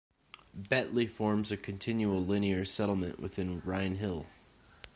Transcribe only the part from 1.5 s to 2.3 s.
a continual